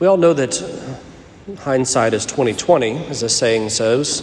We 0.00 0.06
all 0.06 0.16
know 0.16 0.32
that 0.32 0.56
hindsight 1.58 2.14
is 2.14 2.24
2020, 2.24 3.08
as 3.08 3.20
the 3.20 3.28
saying 3.28 3.68
says. 3.68 4.22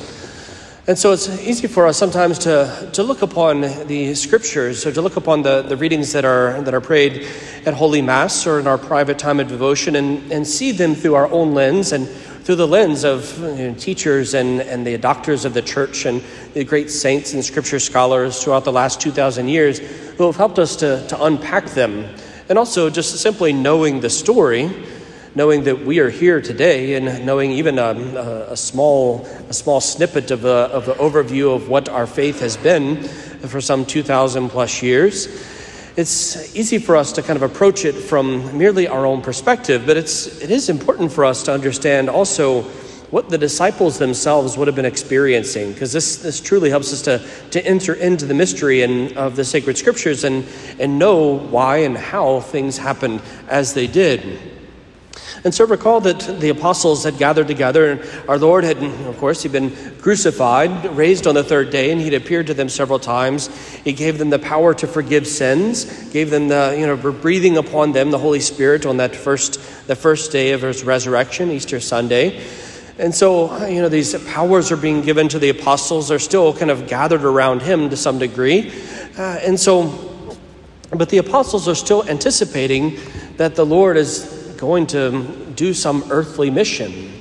And 0.87 0.97
so 0.97 1.11
it's 1.11 1.29
easy 1.39 1.67
for 1.67 1.85
us 1.85 1.97
sometimes 1.97 2.39
to, 2.39 2.89
to 2.93 3.03
look 3.03 3.21
upon 3.21 3.61
the 3.61 4.15
scriptures 4.15 4.87
or 4.87 4.91
to 4.91 5.03
look 5.03 5.17
upon 5.17 5.43
the, 5.43 5.61
the 5.61 5.77
readings 5.77 6.13
that 6.13 6.25
are, 6.25 6.59
that 6.63 6.73
are 6.73 6.81
prayed 6.81 7.27
at 7.67 7.75
Holy 7.75 8.01
Mass 8.01 8.47
or 8.47 8.59
in 8.59 8.65
our 8.65 8.79
private 8.79 9.19
time 9.19 9.39
of 9.39 9.49
devotion 9.49 9.95
and, 9.95 10.31
and 10.31 10.47
see 10.47 10.71
them 10.71 10.95
through 10.95 11.13
our 11.13 11.31
own 11.31 11.53
lens 11.53 11.91
and 11.91 12.09
through 12.09 12.55
the 12.55 12.67
lens 12.67 13.05
of 13.05 13.37
you 13.37 13.67
know, 13.69 13.75
teachers 13.75 14.33
and, 14.33 14.61
and 14.61 14.87
the 14.87 14.97
doctors 14.97 15.45
of 15.45 15.53
the 15.53 15.61
church 15.61 16.07
and 16.07 16.23
the 16.55 16.63
great 16.63 16.89
saints 16.89 17.35
and 17.35 17.45
scripture 17.45 17.79
scholars 17.79 18.43
throughout 18.43 18.63
the 18.63 18.71
last 18.71 18.99
2,000 18.99 19.47
years 19.47 19.77
who 19.77 20.25
have 20.25 20.37
helped 20.37 20.57
us 20.57 20.75
to, 20.77 21.05
to 21.07 21.23
unpack 21.23 21.65
them. 21.65 22.03
And 22.49 22.57
also 22.57 22.89
just 22.89 23.19
simply 23.19 23.53
knowing 23.53 23.99
the 23.99 24.09
story 24.09 24.71
knowing 25.37 25.65
that 25.65 25.85
we 25.85 25.99
are 25.99 26.09
here 26.09 26.41
today 26.41 26.95
and 26.95 27.23
knowing 27.23 27.51
even 27.51 27.77
um, 27.77 28.17
a, 28.17 28.47
a, 28.49 28.57
small, 28.57 29.23
a 29.49 29.53
small 29.53 29.79
snippet 29.79 30.31
of, 30.31 30.45
a, 30.45 30.67
of 30.73 30.87
an 30.87 30.95
overview 30.95 31.55
of 31.55 31.69
what 31.69 31.87
our 31.89 32.07
faith 32.07 32.39
has 32.39 32.57
been 32.57 33.03
for 33.03 33.61
some 33.61 33.85
2,000 33.85 34.49
plus 34.49 34.81
years, 34.81 35.27
it's 35.95 36.55
easy 36.55 36.79
for 36.79 36.95
us 36.95 37.11
to 37.11 37.21
kind 37.21 37.37
of 37.37 37.43
approach 37.43 37.85
it 37.85 37.93
from 37.93 38.57
merely 38.57 38.87
our 38.87 39.05
own 39.05 39.21
perspective, 39.21 39.85
but 39.85 39.95
it's, 39.95 40.41
it 40.41 40.49
is 40.49 40.69
important 40.69 41.11
for 41.11 41.23
us 41.23 41.43
to 41.43 41.53
understand 41.53 42.09
also 42.09 42.63
what 43.11 43.29
the 43.29 43.37
disciples 43.37 43.99
themselves 43.99 44.57
would 44.57 44.67
have 44.67 44.75
been 44.75 44.85
experiencing, 44.85 45.71
because 45.71 45.93
this, 45.93 46.15
this 46.17 46.41
truly 46.41 46.71
helps 46.71 46.91
us 46.91 47.03
to, 47.03 47.23
to 47.51 47.63
enter 47.63 47.93
into 47.93 48.25
the 48.25 48.33
mystery 48.33 48.81
and, 48.81 49.15
of 49.15 49.35
the 49.35 49.45
sacred 49.45 49.77
scriptures 49.77 50.23
and, 50.23 50.47
and 50.79 50.97
know 50.97 51.37
why 51.37 51.77
and 51.77 51.95
how 51.95 52.39
things 52.39 52.75
happened 52.75 53.21
as 53.47 53.75
they 53.75 53.85
did. 53.85 54.56
And 55.47 55.55
so 55.55 55.65
recall 55.65 56.01
that 56.01 56.19
the 56.41 56.49
apostles 56.49 57.05
had 57.05 57.17
gathered 57.17 57.47
together, 57.47 57.89
and 57.89 58.27
our 58.27 58.37
Lord 58.37 58.65
had, 58.65 58.83
of 58.83 59.17
course, 59.17 59.43
he'd 59.43 59.53
been 59.53 59.73
crucified, 60.01 60.93
raised 60.93 61.25
on 61.25 61.35
the 61.35 61.43
third 61.43 61.69
day, 61.69 61.89
and 61.89 62.01
he'd 62.01 62.15
appeared 62.15 62.47
to 62.47 62.53
them 62.53 62.67
several 62.67 62.99
times. 62.99 63.47
He 63.85 63.93
gave 63.93 64.17
them 64.17 64.29
the 64.29 64.39
power 64.39 64.73
to 64.73 64.85
forgive 64.85 65.25
sins, 65.25 65.85
gave 66.09 66.31
them 66.31 66.49
the, 66.49 66.75
you 66.77 66.85
know, 66.85 66.97
breathing 66.97 67.55
upon 67.55 67.93
them 67.93 68.11
the 68.11 68.17
Holy 68.17 68.41
Spirit 68.41 68.85
on 68.85 68.97
that 68.97 69.15
first, 69.15 69.87
the 69.87 69.95
first 69.95 70.33
day 70.33 70.51
of 70.51 70.63
his 70.63 70.83
resurrection, 70.83 71.49
Easter 71.49 71.79
Sunday. 71.79 72.45
And 72.99 73.15
so, 73.15 73.67
you 73.67 73.81
know, 73.81 73.87
these 73.87 74.21
powers 74.25 74.69
are 74.73 74.75
being 74.75 75.01
given 75.01 75.29
to 75.29 75.39
the 75.39 75.47
apostles. 75.47 76.09
They're 76.09 76.19
still 76.19 76.53
kind 76.53 76.71
of 76.71 76.89
gathered 76.89 77.23
around 77.23 77.61
him 77.61 77.89
to 77.89 77.95
some 77.95 78.19
degree. 78.19 78.73
Uh, 79.17 79.39
and 79.45 79.57
so, 79.57 80.43
but 80.91 81.07
the 81.07 81.19
apostles 81.19 81.69
are 81.69 81.75
still 81.75 82.03
anticipating 82.09 82.99
that 83.37 83.55
the 83.55 83.65
Lord 83.65 83.95
is 83.95 84.36
going 84.57 84.87
to 84.87 85.23
do 85.55 85.73
some 85.73 86.03
earthly 86.09 86.49
mission. 86.49 87.11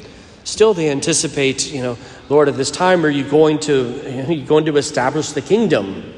Still, 0.44 0.74
they 0.74 0.90
anticipate, 0.90 1.72
you 1.72 1.82
know, 1.82 1.98
Lord, 2.28 2.48
at 2.48 2.56
this 2.56 2.70
time, 2.70 3.04
are 3.04 3.10
you 3.10 3.28
going 3.28 3.58
to, 3.60 4.26
you 4.28 4.34
you 4.34 4.46
going 4.46 4.64
to 4.66 4.76
establish 4.76 5.30
the 5.30 5.42
kingdom? 5.42 6.12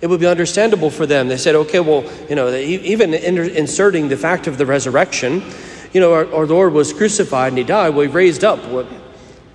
It 0.00 0.08
would 0.08 0.20
be 0.20 0.26
understandable 0.26 0.90
for 0.90 1.06
them. 1.06 1.28
They 1.28 1.38
said, 1.38 1.54
okay, 1.54 1.80
well, 1.80 2.04
you 2.28 2.36
know, 2.36 2.54
even 2.54 3.14
inserting 3.14 4.08
the 4.08 4.16
fact 4.16 4.46
of 4.46 4.58
the 4.58 4.66
resurrection, 4.66 5.42
you 5.92 6.00
know, 6.00 6.12
our, 6.12 6.32
our 6.34 6.46
Lord 6.46 6.74
was 6.74 6.92
crucified 6.92 7.48
and 7.48 7.58
he 7.58 7.64
died. 7.64 7.90
Well, 7.90 8.06
he 8.06 8.12
raised 8.12 8.44
up. 8.44 8.58
Well, 8.68 8.86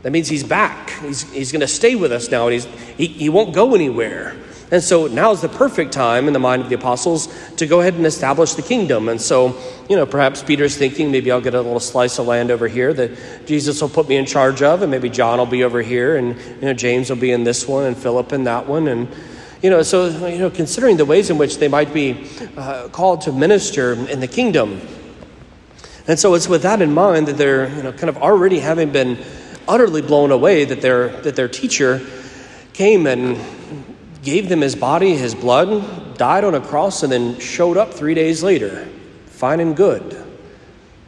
that 0.02 0.12
means 0.12 0.28
he's 0.28 0.44
back. 0.44 0.90
He's, 1.02 1.32
he's 1.32 1.52
going 1.52 1.62
to 1.62 1.68
stay 1.68 1.96
with 1.96 2.12
us 2.12 2.32
now, 2.32 2.48
and 2.48 2.54
he's, 2.54 2.66
he, 2.98 3.06
he 3.06 3.30
won't 3.30 3.54
go 3.54 3.76
anywhere. 3.76 4.36
And 4.72 4.82
so 4.82 5.08
now 5.08 5.34
is 5.34 5.42
the 5.42 5.50
perfect 5.50 5.92
time 5.92 6.28
in 6.28 6.34
the 6.34 6.40
mind 6.40 6.62
of 6.62 6.70
the 6.70 6.76
apostles 6.76 7.28
to 7.58 7.68
go 7.68 7.82
ahead 7.82 7.96
and 7.96 8.06
establish 8.06 8.54
the 8.54 8.62
kingdom. 8.62 9.10
And 9.10 9.22
so, 9.22 9.60
you 9.90 9.98
know, 9.98 10.06
perhaps 10.06 10.42
Peter's 10.42 10.78
thinking 10.78 11.12
maybe 11.12 11.30
I'll 11.30 11.42
get 11.42 11.54
a 11.54 11.62
little 11.62 11.82
slice 11.82 12.20
of 12.20 12.28
land 12.28 12.52
over 12.52 12.70
here 12.70 12.94
that 12.94 13.46
Jesus 13.46 13.82
will 13.82 13.90
put 13.90 14.08
me 14.08 14.16
in 14.16 14.26
charge 14.26 14.62
of, 14.62 14.82
and 14.82 14.90
maybe 14.90 15.10
John 15.10 15.40
will 15.40 15.46
be 15.46 15.66
over 15.66 15.82
here, 15.82 16.16
and, 16.16 16.38
you 16.38 16.62
know, 16.62 16.74
James 16.74 17.10
will 17.10 17.18
be 17.18 17.32
in 17.32 17.44
this 17.44 17.68
one, 17.68 17.84
and 17.84 17.98
Philip 17.98 18.32
in 18.32 18.46
that 18.46 18.66
one. 18.66 18.88
And, 18.88 19.10
you 19.62 19.70
know, 19.70 19.84
so, 19.84 20.08
you 20.26 20.40
know, 20.40 20.50
considering 20.50 20.96
the 20.96 21.06
ways 21.06 21.30
in 21.30 21.38
which 21.38 21.58
they 21.58 21.68
might 21.68 21.94
be 21.94 22.30
uh, 22.56 22.88
called 22.88 23.22
to 23.22 23.34
minister 23.34 23.92
in 23.94 24.22
the 24.22 24.28
kingdom. 24.28 24.80
And 26.08 26.18
so 26.18 26.34
it's 26.34 26.48
with 26.48 26.64
that 26.64 26.82
in 26.82 26.94
mind 26.94 27.28
that 27.28 27.38
they're, 27.38 27.70
you 27.76 27.84
know, 27.84 27.92
kind 27.92 28.08
of 28.08 28.18
already 28.18 28.60
having 28.60 28.92
been 28.92 29.24
utterly 29.68 30.02
blown 30.02 30.32
away 30.32 30.64
that 30.64 30.82
their, 30.82 31.10
that 31.24 31.36
their 31.36 31.50
teacher 31.50 32.02
came 32.74 33.06
and 33.06 33.38
gave 34.24 34.50
them 34.50 34.62
his 34.62 34.76
body, 34.76 35.16
his 35.16 35.34
blood, 35.34 36.18
died 36.18 36.44
on 36.44 36.56
a 36.56 36.62
cross, 36.62 37.04
and 37.04 37.12
then 37.12 37.40
showed 37.40 37.78
up 37.78 37.94
three 37.94 38.14
days 38.14 38.44
later, 38.44 38.88
fine 39.26 39.60
and 39.60 39.76
good. 39.76 40.18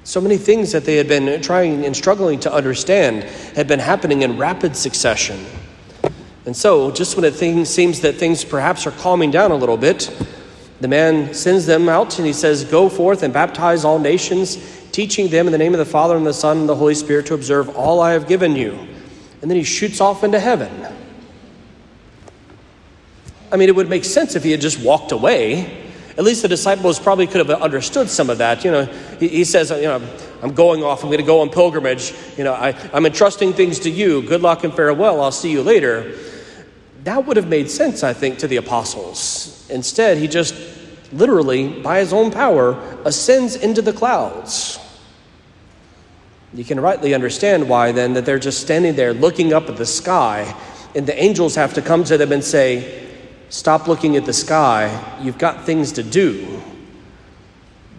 So 0.03 0.19
many 0.19 0.37
things 0.37 0.71
that 0.73 0.83
they 0.83 0.97
had 0.97 1.07
been 1.07 1.41
trying 1.41 1.85
and 1.85 1.95
struggling 1.95 2.39
to 2.41 2.53
understand 2.53 3.23
had 3.55 3.67
been 3.67 3.79
happening 3.79 4.21
in 4.21 4.37
rapid 4.37 4.75
succession. 4.75 5.45
And 6.45 6.55
so, 6.55 6.91
just 6.91 7.15
when 7.15 7.23
it 7.23 7.35
seems 7.35 8.01
that 8.01 8.15
things 8.15 8.43
perhaps 8.43 8.85
are 8.85 8.91
calming 8.91 9.31
down 9.31 9.51
a 9.51 9.55
little 9.55 9.77
bit, 9.77 10.11
the 10.81 10.89
man 10.89 11.33
sends 11.33 11.65
them 11.65 11.87
out 11.87 12.17
and 12.17 12.27
he 12.27 12.33
says, 12.33 12.65
Go 12.65 12.89
forth 12.89 13.23
and 13.23 13.33
baptize 13.33 13.85
all 13.85 13.97
nations, 13.97 14.57
teaching 14.91 15.29
them 15.29 15.45
in 15.45 15.53
the 15.53 15.57
name 15.57 15.73
of 15.73 15.79
the 15.79 15.85
Father 15.85 16.17
and 16.17 16.25
the 16.25 16.33
Son 16.33 16.57
and 16.57 16.69
the 16.69 16.75
Holy 16.75 16.95
Spirit 16.95 17.27
to 17.27 17.33
observe 17.33 17.69
all 17.77 18.01
I 18.01 18.11
have 18.11 18.27
given 18.27 18.57
you. 18.57 18.73
And 19.41 19.49
then 19.49 19.55
he 19.55 19.63
shoots 19.63 20.01
off 20.01 20.25
into 20.25 20.39
heaven. 20.39 20.69
I 23.53 23.55
mean, 23.55 23.69
it 23.69 23.75
would 23.75 23.87
make 23.87 24.03
sense 24.03 24.35
if 24.35 24.43
he 24.43 24.49
had 24.49 24.61
just 24.61 24.83
walked 24.83 25.11
away. 25.11 25.83
At 26.17 26.23
least 26.23 26.41
the 26.41 26.47
disciples 26.47 26.99
probably 26.99 27.27
could 27.27 27.47
have 27.47 27.61
understood 27.61 28.09
some 28.09 28.31
of 28.31 28.39
that. 28.39 28.65
You 28.65 28.71
know, 28.71 28.85
he, 29.19 29.27
he 29.27 29.43
says, 29.43 29.69
you 29.69 29.83
know, 29.83 30.01
I'm 30.41 30.55
going 30.55 30.83
off, 30.83 31.03
I'm 31.03 31.09
going 31.09 31.19
to 31.19 31.25
go 31.25 31.41
on 31.41 31.49
pilgrimage. 31.49 32.15
You 32.35 32.45
know, 32.45 32.53
I, 32.53 32.75
I'm 32.91 33.05
entrusting 33.05 33.53
things 33.53 33.77
to 33.81 33.91
you. 33.91 34.23
Good 34.23 34.41
luck 34.41 34.63
and 34.63 34.73
farewell. 34.73 35.21
I'll 35.21 35.31
see 35.31 35.51
you 35.51 35.61
later. 35.61 36.17
That 37.03 37.27
would 37.27 37.37
have 37.37 37.47
made 37.47 37.69
sense, 37.69 38.03
I 38.03 38.13
think, 38.13 38.39
to 38.39 38.47
the 38.47 38.55
apostles. 38.57 39.67
Instead, 39.69 40.17
he 40.17 40.27
just 40.27 40.55
literally, 41.11 41.79
by 41.81 41.99
his 41.99 42.11
own 42.11 42.31
power, 42.31 42.73
ascends 43.05 43.55
into 43.55 43.83
the 43.83 43.93
clouds. 43.93 44.79
You 46.55 46.63
can 46.63 46.79
rightly 46.79 47.13
understand 47.13 47.69
why 47.69 47.91
then 47.91 48.13
that 48.13 48.25
they're 48.25 48.39
just 48.39 48.61
standing 48.61 48.95
there 48.95 49.13
looking 49.13 49.53
up 49.53 49.69
at 49.69 49.77
the 49.77 49.85
sky, 49.85 50.59
and 50.95 51.05
the 51.05 51.21
angels 51.21 51.53
have 51.53 51.75
to 51.75 51.83
come 51.83 52.03
to 52.05 52.17
them 52.17 52.31
and 52.31 52.43
say, 52.43 53.02
Stop 53.53 53.87
looking 53.87 54.17
at 54.17 54.25
the 54.25 54.33
sky. 54.33 54.89
You've 55.21 55.37
got 55.37 55.63
things 55.63 55.91
to 55.91 56.01
do. 56.01 56.59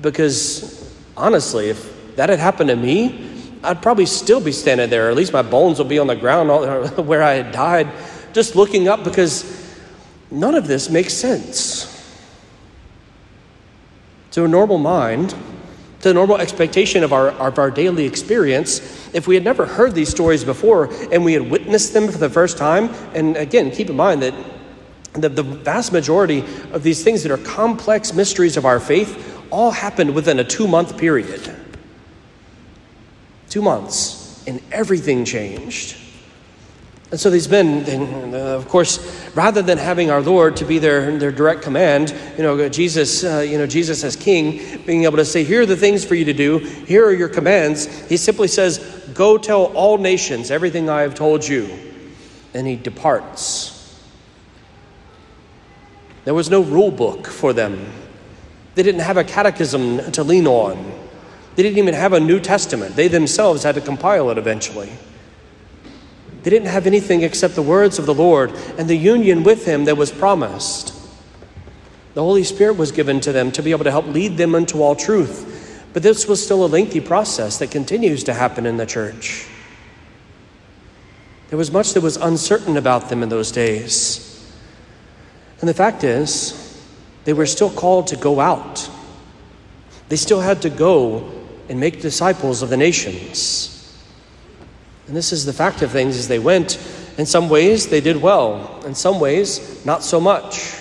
Because 0.02 0.92
honestly, 1.16 1.68
if 1.68 2.16
that 2.16 2.28
had 2.28 2.40
happened 2.40 2.70
to 2.70 2.76
me, 2.76 3.46
I'd 3.62 3.80
probably 3.80 4.06
still 4.06 4.40
be 4.40 4.50
standing 4.50 4.90
there, 4.90 5.08
at 5.08 5.14
least 5.14 5.32
my 5.32 5.42
bones 5.42 5.78
will 5.78 5.86
be 5.86 6.00
on 6.00 6.08
the 6.08 6.16
ground 6.16 6.48
where 7.06 7.22
I 7.22 7.34
had 7.34 7.52
died, 7.52 7.88
just 8.32 8.56
looking 8.56 8.88
up 8.88 9.04
because 9.04 9.72
none 10.28 10.56
of 10.56 10.66
this 10.66 10.90
makes 10.90 11.14
sense. 11.14 11.88
To 14.32 14.46
a 14.46 14.48
normal 14.48 14.78
mind, 14.78 15.30
to 16.00 16.08
the 16.08 16.14
normal 16.14 16.38
expectation 16.38 17.04
of 17.04 17.12
our, 17.12 17.28
of 17.28 17.60
our 17.60 17.70
daily 17.70 18.06
experience, 18.06 18.80
if 19.14 19.28
we 19.28 19.36
had 19.36 19.44
never 19.44 19.66
heard 19.66 19.94
these 19.94 20.08
stories 20.08 20.42
before 20.42 20.92
and 21.12 21.24
we 21.24 21.32
had 21.32 21.48
witnessed 21.48 21.94
them 21.94 22.08
for 22.10 22.18
the 22.18 22.28
first 22.28 22.58
time, 22.58 22.88
and 23.14 23.36
again, 23.36 23.70
keep 23.70 23.88
in 23.88 23.94
mind 23.94 24.20
that 24.20 24.34
the, 25.14 25.28
the 25.28 25.42
vast 25.42 25.92
majority 25.92 26.40
of 26.72 26.82
these 26.82 27.04
things 27.04 27.22
that 27.22 27.32
are 27.32 27.38
complex 27.38 28.12
mysteries 28.12 28.56
of 28.56 28.64
our 28.64 28.80
faith 28.80 29.40
all 29.50 29.70
happened 29.70 30.14
within 30.14 30.38
a 30.40 30.44
two 30.44 30.66
month 30.66 30.98
period. 30.98 31.54
Two 33.48 33.62
months, 33.62 34.44
and 34.46 34.60
everything 34.72 35.24
changed. 35.24 35.96
And 37.10 37.20
so 37.20 37.30
these 37.30 37.48
men, 37.48 38.34
of 38.34 38.68
course, 38.68 38.98
rather 39.36 39.62
than 39.62 39.78
having 39.78 40.10
our 40.10 40.20
Lord 40.20 40.56
to 40.56 40.64
be 40.64 40.80
their, 40.80 41.16
their 41.16 41.30
direct 41.30 41.62
command, 41.62 42.12
you 42.36 42.42
know, 42.42 42.68
Jesus, 42.68 43.22
uh, 43.22 43.38
you 43.48 43.56
know, 43.56 43.68
Jesus 43.68 44.02
as 44.02 44.16
King, 44.16 44.82
being 44.84 45.04
able 45.04 45.18
to 45.18 45.24
say, 45.24 45.44
"Here 45.44 45.62
are 45.62 45.66
the 45.66 45.76
things 45.76 46.04
for 46.04 46.16
you 46.16 46.24
to 46.24 46.32
do. 46.32 46.58
Here 46.58 47.06
are 47.06 47.12
your 47.12 47.28
commands." 47.28 47.86
He 48.08 48.16
simply 48.16 48.48
says, 48.48 48.78
"Go 49.14 49.38
tell 49.38 49.66
all 49.66 49.98
nations 49.98 50.50
everything 50.50 50.90
I 50.90 51.02
have 51.02 51.14
told 51.14 51.46
you," 51.46 51.68
and 52.52 52.66
he 52.66 52.74
departs. 52.74 53.73
There 56.24 56.34
was 56.34 56.50
no 56.50 56.62
rule 56.62 56.90
book 56.90 57.26
for 57.26 57.52
them. 57.52 57.86
They 58.74 58.82
didn't 58.82 59.02
have 59.02 59.16
a 59.16 59.24
catechism 59.24 60.10
to 60.12 60.24
lean 60.24 60.46
on. 60.46 60.92
They 61.54 61.62
didn't 61.62 61.78
even 61.78 61.94
have 61.94 62.12
a 62.12 62.20
New 62.20 62.40
Testament. 62.40 62.96
They 62.96 63.08
themselves 63.08 63.62
had 63.62 63.76
to 63.76 63.80
compile 63.80 64.30
it 64.30 64.38
eventually. 64.38 64.90
They 66.42 66.50
didn't 66.50 66.68
have 66.68 66.86
anything 66.86 67.22
except 67.22 67.54
the 67.54 67.62
words 67.62 67.98
of 67.98 68.06
the 68.06 68.14
Lord 68.14 68.52
and 68.76 68.88
the 68.88 68.96
union 68.96 69.44
with 69.44 69.66
Him 69.66 69.84
that 69.84 69.96
was 69.96 70.10
promised. 70.10 70.92
The 72.14 72.22
Holy 72.22 72.44
Spirit 72.44 72.76
was 72.76 72.92
given 72.92 73.20
to 73.20 73.32
them 73.32 73.50
to 73.52 73.62
be 73.62 73.70
able 73.70 73.84
to 73.84 73.90
help 73.90 74.06
lead 74.06 74.36
them 74.36 74.54
into 74.54 74.82
all 74.82 74.94
truth. 74.94 75.50
But 75.92 76.02
this 76.02 76.26
was 76.26 76.44
still 76.44 76.64
a 76.64 76.66
lengthy 76.66 77.00
process 77.00 77.58
that 77.58 77.70
continues 77.70 78.24
to 78.24 78.34
happen 78.34 78.66
in 78.66 78.76
the 78.76 78.86
church. 78.86 79.46
There 81.48 81.58
was 81.58 81.70
much 81.70 81.92
that 81.92 82.00
was 82.00 82.16
uncertain 82.16 82.76
about 82.76 83.08
them 83.08 83.22
in 83.22 83.28
those 83.28 83.52
days. 83.52 84.33
And 85.60 85.68
the 85.68 85.74
fact 85.74 86.04
is, 86.04 86.60
they 87.24 87.32
were 87.32 87.46
still 87.46 87.70
called 87.70 88.08
to 88.08 88.16
go 88.16 88.40
out. 88.40 88.88
They 90.08 90.16
still 90.16 90.40
had 90.40 90.62
to 90.62 90.70
go 90.70 91.30
and 91.68 91.80
make 91.80 92.00
disciples 92.00 92.62
of 92.62 92.68
the 92.68 92.76
nations. 92.76 93.70
And 95.06 95.16
this 95.16 95.32
is 95.32 95.44
the 95.44 95.52
fact 95.52 95.82
of 95.82 95.90
things 95.90 96.16
as 96.16 96.28
they 96.28 96.38
went. 96.38 96.78
In 97.18 97.26
some 97.26 97.48
ways, 97.48 97.88
they 97.88 98.00
did 98.00 98.20
well. 98.20 98.82
In 98.84 98.94
some 98.94 99.20
ways, 99.20 99.84
not 99.84 100.02
so 100.02 100.20
much. 100.20 100.76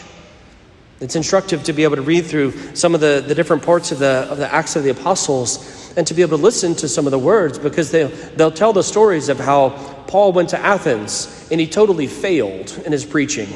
It's 1.00 1.16
instructive 1.16 1.64
to 1.64 1.74
be 1.74 1.84
able 1.84 1.98
to 1.98 2.02
read 2.02 2.26
through 2.26 2.52
some 2.76 2.96
of 2.96 3.02
the, 3.02 3.24
the 3.26 3.36
different 3.36 3.64
parts 3.64 3.92
of 3.92 4.00
the, 4.00 4.28
of 4.30 4.38
the 4.38 4.52
Acts 4.54 4.76
of 4.76 4.84
the 4.84 4.90
Apostles 4.90 5.94
and 5.98 6.08
to 6.08 6.14
be 6.14 6.22
able 6.22 6.38
to 6.38 6.44
listen 6.44 6.74
to 6.76 6.88
some 6.88 7.06
of 7.06 7.12
the 7.12 7.20
words 7.20 7.60
because 7.60 7.92
they, 7.92 8.06
they'll 8.36 8.52
tell 8.52 8.74
the 8.74 8.84
stories 8.84 9.30
of 9.30 9.40
how 9.40 9.70
Paul 10.08 10.32
went 10.32 10.50
to 10.50 10.60
Athens 10.60 11.48
and 11.52 11.60
he 11.60 11.68
totally 11.68 12.08
failed 12.08 12.82
in 12.86 12.92
his 12.92 13.06
preaching. 13.06 13.50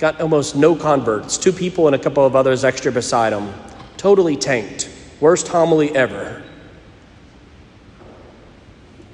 Got 0.00 0.18
almost 0.22 0.56
no 0.56 0.74
converts, 0.74 1.36
two 1.36 1.52
people 1.52 1.86
and 1.86 1.94
a 1.94 1.98
couple 1.98 2.24
of 2.24 2.34
others 2.34 2.64
extra 2.64 2.90
beside 2.90 3.34
him. 3.34 3.52
Totally 3.98 4.34
tanked. 4.34 4.88
Worst 5.20 5.48
homily 5.48 5.94
ever. 5.94 6.42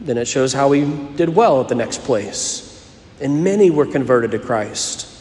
Then 0.00 0.16
it 0.16 0.28
shows 0.28 0.52
how 0.52 0.70
he 0.70 0.84
did 1.16 1.30
well 1.30 1.60
at 1.60 1.66
the 1.66 1.74
next 1.74 2.02
place. 2.02 2.96
And 3.20 3.42
many 3.42 3.68
were 3.68 3.86
converted 3.86 4.30
to 4.30 4.38
Christ. 4.38 5.12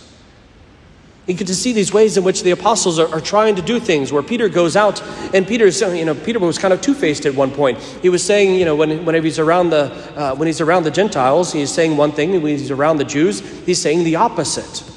You 1.25 1.33
get 1.33 1.47
to 1.47 1.55
see 1.55 1.73
these 1.73 1.91
ways 1.91 2.15
in 2.15 2.23
which 2.23 2.43
the 2.43 2.51
apostles 2.51 2.99
are, 2.99 3.11
are, 3.11 3.19
trying 3.19 3.55
to 3.55 3.63
do 3.63 3.79
things 3.79 4.11
where 4.11 4.21
Peter 4.21 4.47
goes 4.47 4.75
out 4.75 5.01
and 5.33 5.47
Peter's, 5.47 5.81
you 5.81 6.05
know, 6.05 6.13
Peter 6.13 6.37
was 6.37 6.59
kind 6.59 6.75
of 6.75 6.81
two-faced 6.81 7.25
at 7.25 7.33
one 7.33 7.49
point. 7.49 7.79
He 8.03 8.09
was 8.09 8.23
saying, 8.23 8.59
you 8.59 8.65
know, 8.65 8.75
when, 8.75 9.03
whenever 9.03 9.25
he's 9.25 9.39
around 9.39 9.71
the, 9.71 9.85
uh, 10.15 10.35
when 10.35 10.45
he's 10.45 10.61
around 10.61 10.83
the 10.83 10.91
Gentiles, 10.91 11.51
he's 11.51 11.71
saying 11.71 11.97
one 11.97 12.11
thing. 12.11 12.33
When 12.33 12.55
he's 12.55 12.69
around 12.69 12.97
the 12.97 13.03
Jews, 13.03 13.39
he's 13.65 13.81
saying 13.81 14.03
the 14.03 14.17
opposite. 14.17 14.91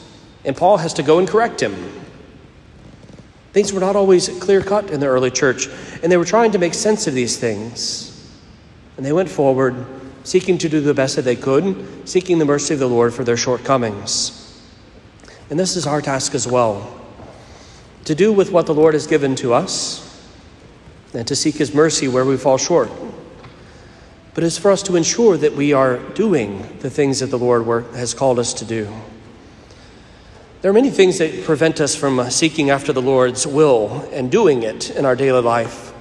And 0.44 0.56
Paul 0.56 0.78
has 0.78 0.94
to 0.94 1.02
go 1.02 1.18
and 1.18 1.28
correct 1.28 1.62
him. 1.62 1.74
Things 3.52 3.72
were 3.72 3.80
not 3.80 3.96
always 3.96 4.28
clear-cut 4.40 4.90
in 4.90 5.00
the 5.00 5.06
early 5.06 5.30
church. 5.30 5.68
And 6.02 6.12
they 6.12 6.16
were 6.16 6.24
trying 6.24 6.52
to 6.52 6.58
make 6.58 6.74
sense 6.74 7.06
of 7.06 7.14
these 7.14 7.36
things. 7.36 8.14
And 8.96 9.04
they 9.04 9.12
went 9.12 9.28
forward, 9.28 9.86
seeking 10.24 10.58
to 10.58 10.68
do 10.68 10.80
the 10.80 10.94
best 10.94 11.16
that 11.16 11.22
they 11.22 11.36
could, 11.36 12.08
seeking 12.08 12.38
the 12.38 12.44
mercy 12.44 12.74
of 12.74 12.80
the 12.80 12.88
Lord 12.88 13.14
for 13.14 13.24
their 13.24 13.36
shortcomings. 13.36 14.62
And 15.50 15.58
this 15.58 15.76
is 15.76 15.86
our 15.86 16.02
task 16.02 16.34
as 16.34 16.46
well 16.46 16.94
to 18.04 18.14
do 18.14 18.32
with 18.32 18.50
what 18.50 18.64
the 18.64 18.74
Lord 18.74 18.94
has 18.94 19.06
given 19.06 19.36
to 19.36 19.52
us 19.52 20.04
and 21.12 21.26
to 21.28 21.36
seek 21.36 21.56
His 21.56 21.74
mercy 21.74 22.08
where 22.08 22.24
we 22.24 22.38
fall 22.38 22.56
short. 22.56 22.90
But 24.34 24.44
it's 24.44 24.56
for 24.56 24.70
us 24.70 24.82
to 24.84 24.96
ensure 24.96 25.36
that 25.36 25.54
we 25.54 25.72
are 25.72 25.98
doing 26.14 26.78
the 26.78 26.88
things 26.88 27.20
that 27.20 27.26
the 27.26 27.38
Lord 27.38 27.84
has 27.94 28.14
called 28.14 28.38
us 28.38 28.54
to 28.54 28.64
do. 28.64 28.90
There 30.60 30.70
are 30.70 30.74
many 30.74 30.90
things 30.90 31.18
that 31.18 31.44
prevent 31.44 31.80
us 31.80 31.94
from 31.94 32.30
seeking 32.30 32.70
after 32.70 32.92
the 32.92 33.02
Lord's 33.02 33.46
will 33.46 34.08
and 34.12 34.30
doing 34.30 34.64
it 34.64 34.90
in 34.90 35.04
our 35.04 35.14
daily 35.14 35.40
life. 35.40 35.92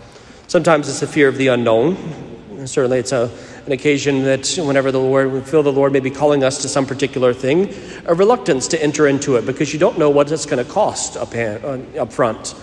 Sometimes 0.48 0.89
it's 0.89 1.00
the 1.00 1.07
fear 1.07 1.27
of 1.27 1.38
the 1.38 1.48
unknown. 1.48 2.65
Certainly, 2.65 3.00
it's 3.00 3.12
a 3.12 3.30
an 3.68 3.74
occasion 3.74 4.24
that 4.24 4.48
whenever 4.63 4.94
the 4.94 5.00
Lord, 5.00 5.31
we 5.31 5.42
feel 5.42 5.62
the 5.62 5.74
Lord 5.74 5.92
may 5.92 6.00
be 6.00 6.09
calling 6.09 6.42
us 6.42 6.62
to 6.62 6.69
some 6.69 6.86
particular 6.86 7.33
thing, 7.33 7.74
a 8.06 8.13
reluctance 8.13 8.69
to 8.69 8.81
enter 8.81 9.07
into 9.07 9.36
it 9.36 9.45
because 9.45 9.74
you 9.74 9.80
don't 9.80 10.00
know 10.00 10.09
what 10.09 10.31
it's 10.31 10.45
going 10.45 10.65
to 10.65 10.71
cost 10.71 11.18
up, 11.18 11.36
uh, 11.36 11.77
up 12.00 12.13
front. 12.13 12.56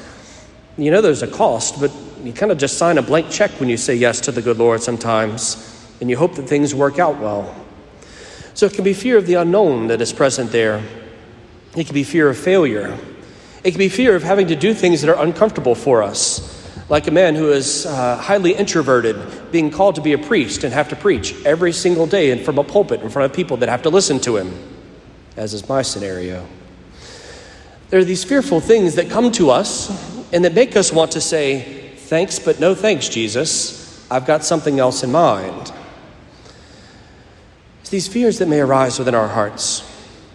You 0.79 0.91
know 0.91 1.03
there's 1.03 1.23
a 1.23 1.29
cost, 1.29 1.79
but 1.79 1.93
you 2.23 2.33
kind 2.33 2.51
of 2.51 2.57
just 2.57 2.79
sign 2.79 2.97
a 2.97 3.03
blank 3.03 3.31
check 3.31 3.51
when 3.61 3.69
you 3.69 3.77
say 3.77 3.95
yes 3.95 4.19
to 4.23 4.33
the 4.33 4.41
good 4.41 4.57
Lord 4.57 4.83
sometimes, 4.83 5.87
and 6.01 6.09
you 6.09 6.17
hope 6.17 6.37
that 6.37 6.49
things 6.49 6.75
work 6.75 6.99
out 6.99 7.21
well. 7.21 7.55
So 8.55 8.65
it 8.65 8.73
can 8.73 8.83
be 8.83 8.95
fear 8.95 9.19
of 9.19 9.27
the 9.27 9.35
unknown 9.35 9.89
that 9.89 10.01
is 10.01 10.13
present 10.13 10.53
there. 10.53 10.83
It 11.77 11.87
can 11.87 11.95
be 11.95 12.05
fear 12.05 12.29
of 12.29 12.39
failure. 12.39 12.97
It 13.63 13.71
can 13.73 13.79
be 13.79 13.89
fear 13.89 14.15
of 14.15 14.23
having 14.23 14.49
to 14.49 14.57
do 14.57 14.75
things 14.75 15.03
that 15.03 15.11
are 15.11 15.23
uncomfortable 15.23 15.75
for 15.75 16.03
us 16.03 16.55
like 16.89 17.07
a 17.07 17.11
man 17.11 17.35
who 17.35 17.51
is 17.51 17.87
uh, 17.87 18.17
highly 18.19 18.53
introverted 18.53 19.17
being 19.51 19.71
called 19.71 19.95
to 19.95 20.03
be 20.03 20.13
a 20.13 20.19
priest 20.19 20.65
and 20.65 20.75
have 20.75 20.89
to 20.91 20.97
preach 20.97 21.35
every 21.45 21.73
single 21.73 22.07
day 22.07 22.31
and 22.31 22.41
from 22.43 22.59
a 22.59 22.65
pulpit 22.65 23.01
in 23.01 23.09
front 23.09 23.31
of 23.31 23.35
people 23.35 23.57
that 23.59 23.69
have 23.69 23.83
to 23.83 23.91
listen 23.91 24.21
to 24.21 24.37
him, 24.37 24.53
as 25.37 25.55
is 25.55 25.69
my 25.69 25.83
scenario. 25.83 26.47
There 27.89 28.01
are 28.01 28.05
these 28.05 28.25
fearful 28.25 28.61
things 28.61 28.97
that 28.97 29.09
come 29.09 29.33
to 29.33 29.51
us 29.51 29.89
and 30.33 30.45
that 30.45 30.55
make 30.55 30.77
us 30.77 30.93
want 30.93 31.13
to 31.13 31.21
say, 31.21 31.81
Thanks, 31.97 32.39
but 32.39 32.61
no 32.61 32.75
thanks, 32.75 33.09
Jesus. 33.09 34.07
I've 34.11 34.27
got 34.27 34.45
something 34.45 34.79
else 34.79 35.03
in 35.03 35.11
mind. 35.11 35.73
It's 37.81 37.89
these 37.89 38.09
fears 38.09 38.39
that 38.41 38.49
may 38.49 38.61
arise 38.61 38.99
within 38.99 39.15
our 39.15 39.29
hearts. 39.29 39.94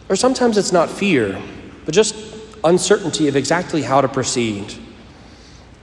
Or 0.09 0.15
sometimes 0.15 0.57
it's 0.57 0.71
not 0.71 0.89
fear, 0.89 1.39
but 1.85 1.93
just 1.93 2.15
uncertainty 2.63 3.27
of 3.27 3.35
exactly 3.35 3.83
how 3.83 4.01
to 4.01 4.07
proceed. 4.07 4.73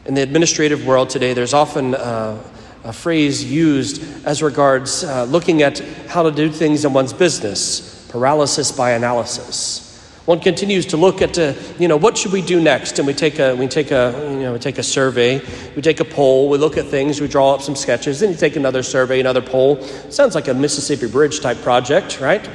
In 0.04 0.14
the 0.14 0.22
administrative 0.22 0.84
world 0.84 1.10
today, 1.10 1.32
there's 1.32 1.54
often 1.54 1.94
uh, 1.94 2.42
a 2.84 2.92
phrase 2.92 3.44
used 3.44 4.02
as 4.26 4.42
regards 4.42 5.04
uh, 5.04 5.24
looking 5.24 5.62
at 5.62 5.78
how 6.08 6.22
to 6.22 6.30
do 6.30 6.50
things 6.50 6.84
in 6.84 6.92
one's 6.92 7.12
business 7.12 8.06
paralysis 8.10 8.72
by 8.72 8.92
analysis. 8.92 9.82
One 10.26 10.40
continues 10.40 10.86
to 10.86 10.96
look 10.96 11.22
at, 11.22 11.38
uh, 11.38 11.54
you 11.78 11.86
know, 11.86 11.96
what 11.96 12.18
should 12.18 12.32
we 12.32 12.42
do 12.42 12.60
next? 12.60 12.98
And 12.98 13.06
we 13.06 13.14
take 13.14 13.38
a, 13.38 13.54
we 13.54 13.68
take 13.68 13.92
a, 13.92 14.12
you 14.32 14.40
know, 14.40 14.52
we 14.54 14.58
take 14.58 14.78
a 14.78 14.82
survey, 14.82 15.40
we 15.76 15.82
take 15.82 16.00
a 16.00 16.04
poll, 16.04 16.48
we 16.48 16.58
look 16.58 16.76
at 16.76 16.86
things, 16.86 17.20
we 17.20 17.28
draw 17.28 17.54
up 17.54 17.62
some 17.62 17.76
sketches, 17.76 18.18
then 18.18 18.30
you 18.30 18.36
take 18.36 18.56
another 18.56 18.82
survey, 18.82 19.20
another 19.20 19.42
poll. 19.42 19.80
Sounds 20.10 20.34
like 20.34 20.48
a 20.48 20.54
Mississippi 20.54 21.06
Bridge 21.06 21.40
type 21.40 21.58
project, 21.62 22.20
right? 22.20 22.48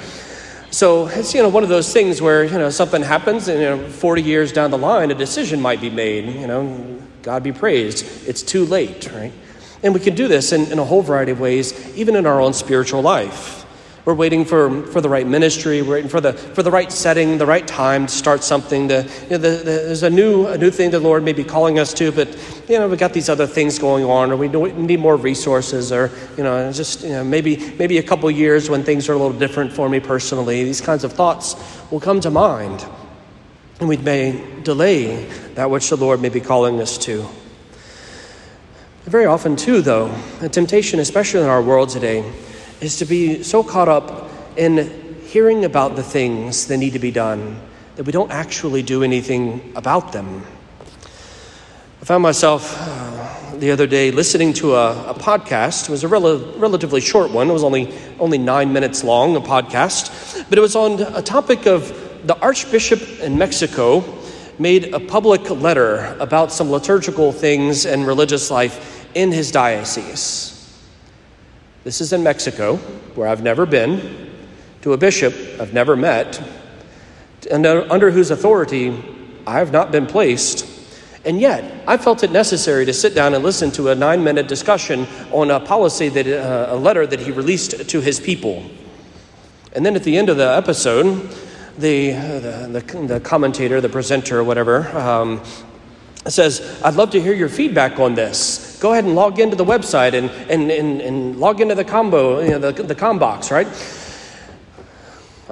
So 0.72 1.08
it's 1.08 1.34
you 1.34 1.44
know 1.44 1.50
one 1.50 1.64
of 1.64 1.70
those 1.70 1.92
things 1.92 2.22
where 2.22 2.46
you 2.46 2.58
know 2.58 2.70
something 2.70 3.04
happens, 3.04 3.50
and 3.50 3.60
you 3.60 3.66
know 3.66 3.90
40 3.90 4.22
years 4.22 4.54
down 4.54 4.72
the 4.72 4.78
line, 4.78 5.12
a 5.12 5.14
decision 5.14 5.62
might 5.62 5.82
be 5.82 5.90
made. 5.90 6.34
You 6.34 6.48
know, 6.48 7.02
God 7.22 7.44
be 7.44 7.52
praised. 7.52 8.06
It's 8.26 8.42
too 8.42 8.66
late, 8.66 9.12
right? 9.12 9.34
And 9.84 9.94
we 9.94 10.00
can 10.00 10.16
do 10.16 10.30
this 10.30 10.54
in, 10.54 10.72
in 10.72 10.80
a 10.80 10.86
whole 10.86 11.02
variety 11.02 11.34
of 11.34 11.42
ways, 11.42 11.74
even 11.98 12.16
in 12.16 12.26
our 12.26 12.40
own 12.40 12.54
spiritual 12.54 13.02
life. 13.02 13.61
We're 14.04 14.16
waiting 14.16 14.46
for, 14.46 14.82
for 14.88 15.00
the 15.00 15.10
right 15.10 15.28
ministry. 15.28 15.84
We're 15.84 15.94
waiting 15.94 16.10
for 16.10 16.20
the, 16.20 16.34
for 16.34 16.64
the 16.64 16.72
right 16.72 16.92
setting, 16.92 17.38
the 17.38 17.46
right 17.46 17.68
time 17.68 18.08
to 18.08 18.12
start 18.12 18.44
something. 18.44 18.88
To, 18.88 19.08
you 19.24 19.30
know, 19.30 19.38
the, 19.38 19.50
the, 19.50 19.64
there's 19.64 20.02
a 20.02 20.10
new, 20.10 20.48
a 20.48 20.58
new 20.58 20.72
thing 20.72 20.90
the 20.90 21.00
Lord 21.00 21.24
may 21.24 21.34
be 21.34 21.44
calling 21.44 21.78
us 21.78 21.94
to, 21.96 22.12
but 22.12 22.28
you 22.68 22.80
know, 22.80 22.88
we've 22.90 22.98
got 22.98 23.14
these 23.14 23.30
other 23.30 23.46
things 23.46 23.78
going 23.78 24.04
on, 24.04 24.32
or 24.32 24.38
we 24.38 24.48
need 24.48 25.00
more 25.00 25.16
resources, 25.16 25.92
or 25.92 26.10
you 26.36 26.44
know, 26.44 26.72
just 26.72 27.04
you 27.04 27.10
know, 27.10 27.24
maybe 27.24 27.58
maybe 27.78 28.00
a 28.00 28.04
couple 28.04 28.32
years 28.32 28.72
when 28.72 28.84
things 28.84 29.08
are 29.08 29.14
a 29.14 29.18
little 29.18 29.38
different 29.38 29.72
for 29.72 29.88
me 29.88 30.00
personally. 30.00 30.64
These 30.64 30.82
kinds 30.82 31.04
of 31.04 31.14
thoughts 31.14 31.56
will 31.92 32.00
come 32.00 32.22
to 32.22 32.32
mind, 32.32 32.84
and 33.80 33.88
we 33.88 33.98
may 33.98 34.62
delay 34.64 35.26
that 35.54 35.70
which 35.70 35.90
the 35.90 35.98
Lord 35.98 36.22
may 36.22 36.30
be 36.30 36.40
calling 36.40 36.82
us 36.82 36.98
to. 37.00 37.28
Very 39.04 39.26
often, 39.26 39.56
too, 39.56 39.82
though, 39.82 40.16
a 40.42 40.50
temptation, 40.50 41.00
especially 41.00 41.42
in 41.42 41.48
our 41.48 41.62
world 41.62 41.90
today, 41.90 42.24
is 42.82 42.98
to 42.98 43.06
be 43.06 43.44
so 43.44 43.64
caught 43.64 43.88
up 43.88 44.30
in 44.58 45.22
hearing 45.28 45.66
about 45.66 45.96
the 45.96 46.04
things 46.04 46.66
that 46.68 46.78
need 46.78 46.94
to 46.94 47.00
be 47.00 47.12
done 47.12 47.62
that 47.96 48.04
we 48.04 48.12
don't 48.12 48.32
actually 48.32 48.82
do 48.82 49.04
anything 49.04 49.72
about 49.76 50.12
them. 50.12 50.44
I 52.02 52.06
found 52.06 52.24
myself 52.24 52.76
uh, 52.80 53.56
the 53.58 53.70
other 53.70 53.86
day 53.86 54.10
listening 54.10 54.54
to 54.54 54.74
a, 54.74 55.12
a 55.12 55.14
podcast. 55.14 55.84
It 55.84 55.92
was 55.92 56.04
a 56.04 56.08
rel- 56.08 56.58
relatively 56.58 57.00
short 57.00 57.32
one. 57.32 57.50
It 57.50 57.54
was 57.54 57.64
only 57.64 57.94
only 58.20 58.40
nine 58.40 58.74
minutes 58.74 59.04
long, 59.04 59.36
a 59.36 59.42
podcast, 59.42 60.50
but 60.50 60.58
it 60.58 60.62
was 60.62 60.76
on 60.76 61.00
a 61.00 61.22
topic 61.22 61.68
of 61.68 61.88
the 62.26 62.36
Archbishop 62.40 63.02
in 63.20 63.38
Mexico 63.38 64.04
made 64.58 64.94
a 64.94 65.00
public 65.00 65.50
letter 65.50 66.16
about 66.20 66.52
some 66.52 66.72
liturgical 66.72 67.32
things 67.32 67.86
and 67.86 68.06
religious 68.08 68.50
life 68.52 69.08
in 69.16 69.32
his 69.32 69.52
diocese. 69.52 70.61
This 71.84 72.00
is 72.00 72.14
in 72.14 72.22
Mexico, 72.22 72.78
where 73.16 73.28
I've 73.28 73.42
never 73.42 73.66
been, 73.66 74.30
to 74.82 74.94
a 74.94 74.98
bishop 74.98 75.34
I've 75.60 75.74
never 75.74 75.96
met, 75.96 76.42
and 77.50 77.66
under 77.66 78.12
whose 78.12 78.30
authority 78.30 78.96
I 79.48 79.58
have 79.58 79.72
not 79.72 79.92
been 79.92 80.06
placed. 80.06 80.68
And 81.26 81.40
yet, 81.40 81.84
I 81.88 81.98
felt 81.98 82.24
it 82.24 82.32
necessary 82.32 82.86
to 82.86 82.94
sit 82.94 83.16
down 83.16 83.34
and 83.34 83.44
listen 83.44 83.72
to 83.72 83.90
a 83.90 83.96
nine 83.96 84.24
minute 84.24 84.48
discussion 84.48 85.08
on 85.32 85.50
a 85.50 85.60
policy 85.60 86.10
that, 86.10 86.28
uh, 86.28 86.74
a 86.74 86.78
letter 86.78 87.08
that 87.08 87.20
he 87.20 87.32
released 87.32 87.90
to 87.90 88.02
his 88.02 88.20
people. 88.20 88.70
And 89.74 89.86
then 89.86 89.96
at 89.96 90.04
the 90.04 90.18
end 90.18 90.30
of 90.30 90.38
the 90.38 90.50
episode, 90.50 91.30
the, 91.78 92.12
the, 92.12 92.82
the, 92.82 93.08
the 93.08 93.20
commentator, 93.20 93.82
the 93.82 93.90
presenter, 93.90 94.44
whatever, 94.44 94.88
um, 94.98 95.42
says, 96.28 96.82
I'd 96.84 96.96
love 96.96 97.12
to 97.12 97.22
hear 97.22 97.34
your 97.34 97.50
feedback 97.50 98.00
on 98.00 98.14
this. 98.14 98.71
Go 98.82 98.94
ahead 98.94 99.06
and 99.06 99.14
log 99.14 99.40
into 99.40 99.56
the 99.56 99.64
website 99.64 100.14
and, 100.14 100.32
and, 100.50 100.72
and, 100.72 101.02
and 101.02 101.40
log 101.40 101.62
into 101.62 101.76
the 101.76 101.86
combo, 101.86 102.42
you 102.42 102.50
know, 102.50 102.72
the, 102.72 102.82
the 102.82 102.96
com 102.96 103.20
box, 103.20 103.52
right? 103.52 103.68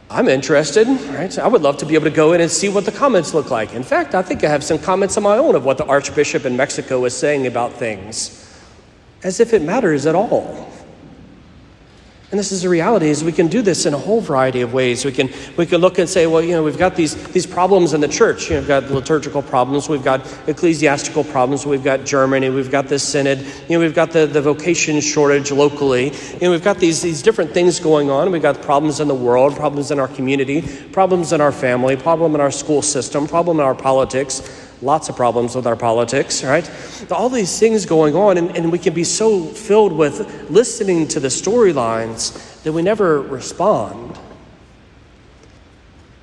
I'm 0.10 0.28
interested, 0.28 0.88
right? 0.88 1.38
I 1.38 1.48
would 1.48 1.62
love 1.62 1.78
to 1.78 1.86
be 1.86 1.94
able 1.94 2.06
to 2.06 2.16
go 2.16 2.34
in 2.34 2.42
and 2.42 2.50
see 2.50 2.70
what 2.70 2.86
the 2.86 2.92
comments 2.92 3.36
look 3.36 3.52
like. 3.52 3.76
In 3.76 3.84
fact, 3.84 4.16
I 4.16 4.24
think 4.24 4.44
I 4.44 4.50
have 4.50 4.64
some 4.64 4.80
comments 4.80 5.16
of 5.16 5.22
my 5.22 5.38
own 5.38 5.54
of 5.54 5.64
what 5.64 5.78
the 5.78 5.86
Archbishop 5.86 6.44
in 6.44 6.58
Mexico 6.58 7.06
is 7.06 7.16
saying 7.16 7.46
about 7.46 7.74
things, 7.74 8.52
as 9.22 9.40
if 9.40 9.54
it 9.54 9.62
matters 9.62 10.08
at 10.08 10.16
all. 10.16 10.69
And 12.32 12.38
this 12.38 12.52
is 12.52 12.62
the 12.62 12.70
reality 12.70 13.10
is 13.10 13.24
we 13.24 13.32
can 13.32 13.48
do 13.48 13.64
this 13.64 13.88
in 13.88 13.96
a 13.96 13.98
whole 13.98 14.22
variety 14.22 14.62
of 14.62 14.72
ways. 14.72 15.04
We 15.04 15.12
can 15.12 15.32
we 15.58 15.66
can 15.66 15.82
look 15.82 15.98
and 15.98 16.08
say, 16.08 16.28
well, 16.28 16.44
you 16.44 16.52
know, 16.52 16.62
we've 16.62 16.78
got 16.78 16.96
these 16.96 17.16
these 17.30 17.48
problems 17.48 17.94
in 17.94 18.02
the 18.02 18.08
church. 18.08 18.50
You 18.50 18.56
know, 18.56 18.60
we've 18.60 18.68
got 18.68 18.92
liturgical 18.92 19.42
problems, 19.42 19.90
we've 19.90 20.04
got 20.04 20.22
ecclesiastical 20.48 21.24
problems, 21.24 21.66
we've 21.66 21.84
got 21.84 22.06
Germany, 22.06 22.52
we've 22.52 22.70
got 22.70 22.88
this 22.88 23.02
synod, 23.02 23.40
you 23.40 23.70
know, 23.70 23.80
we've 23.80 23.96
got 23.96 24.12
the, 24.12 24.28
the 24.28 24.42
vocation 24.42 25.02
shortage 25.02 25.52
locally. 25.52 26.14
You 26.34 26.40
know, 26.42 26.52
we've 26.52 26.64
got 26.64 26.78
these 26.78 27.02
these 27.02 27.24
different 27.24 27.52
things 27.52 27.80
going 27.80 28.12
on. 28.12 28.32
We've 28.32 28.44
got 28.44 28.62
problems 28.62 29.00
in 29.00 29.08
the 29.08 29.16
world, 29.16 29.56
problems 29.56 29.90
in 29.90 30.00
our 30.00 30.10
community, 30.10 30.62
problems 30.92 31.34
in 31.34 31.42
our 31.42 31.52
family, 31.52 31.96
problem 31.96 32.36
in 32.36 32.42
our 32.42 32.52
school 32.52 32.84
system, 32.84 33.28
problem 33.28 33.60
in 33.60 33.66
our 33.66 33.74
politics 33.74 34.69
lots 34.82 35.10
of 35.10 35.16
problems 35.16 35.56
with 35.56 35.68
our 35.68 35.76
politics, 35.76 36.44
right? 36.44 36.70
All 37.12 37.30
these 37.30 37.60
things 37.60 37.86
going 37.86 38.16
on, 38.16 38.38
and, 38.38 38.56
and 38.56 38.72
we 38.72 38.80
can 38.80 38.94
be 38.94 39.04
so 39.04 39.44
filled 39.44 39.92
with 39.92 40.50
listening 40.50 41.08
to 41.10 41.20
the 41.20 41.28
storylines 41.28 42.64
that 42.64 42.72
we 42.72 42.82
never 42.82 43.22
respond. 43.22 44.18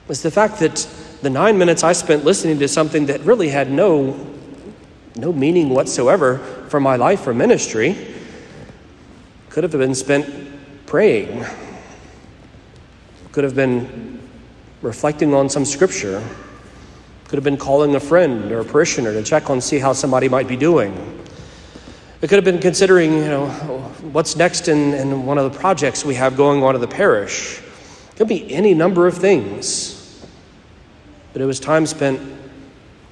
Was 0.09 0.23
the 0.23 0.31
fact 0.31 0.61
that 0.61 0.89
the 1.23 1.31
nine 1.31 1.59
minutes 1.59 1.83
I 1.83 1.93
spent 1.93 2.25
listening 2.25 2.59
to 2.61 2.69
something 2.69 3.07
that 3.07 3.21
really 3.23 3.49
had 3.49 3.71
no, 3.71 4.27
no 5.17 5.33
meaning 5.33 5.71
whatsoever 5.71 6.39
for 6.69 6.81
my 6.81 6.97
life 6.97 7.27
or 7.27 7.35
ministry 7.35 8.15
could 9.51 9.65
have 9.65 9.73
been 9.73 9.95
spent 9.95 10.27
praying, 10.87 11.45
could 13.33 13.45
have 13.45 13.55
been 13.55 14.21
reflecting 14.83 15.35
on 15.35 15.49
some 15.49 15.65
scripture 15.65 16.23
could 17.29 17.37
have 17.37 17.45
been 17.45 17.57
calling 17.57 17.95
a 17.97 18.01
friend 18.01 18.53
or 18.53 18.61
a 18.61 18.65
parishioner 18.65 19.13
to 19.13 19.23
check 19.23 19.51
on, 19.51 19.61
see 19.61 19.79
how 19.79 19.93
somebody 19.93 20.29
might 20.29 20.47
be 20.47 20.57
doing. 20.57 20.93
It 22.23 22.29
could 22.29 22.37
have 22.37 22.45
been 22.45 22.61
considering, 22.61 23.15
you 23.15 23.29
know, 23.29 23.49
what's 24.13 24.37
next 24.37 24.69
in, 24.69 24.95
in 24.95 25.27
one 25.27 25.37
of 25.37 25.53
the 25.53 25.59
projects 25.59 26.05
we 26.05 26.15
have 26.15 26.37
going 26.37 26.63
on 26.63 26.75
in 26.75 26.81
the 26.81 26.87
parish. 26.87 27.59
It 27.59 28.17
could 28.17 28.29
be 28.29 28.53
any 28.55 28.75
number 28.75 29.07
of 29.07 29.19
things. 29.19 30.25
But 31.33 31.43
it 31.43 31.47
was 31.47 31.59
time 31.61 31.85
spent 31.85 32.21